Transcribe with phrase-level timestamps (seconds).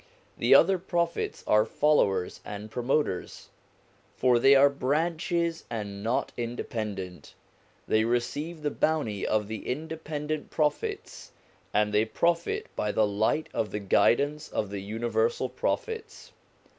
[0.35, 3.49] The other Prophets are followers and promoters,
[4.17, 7.35] for they are branches and not independent;
[7.87, 11.33] they receive the Bounty of the independent Prophets,
[11.71, 16.31] and they profit by the light of the Guidance of the universal Prophets.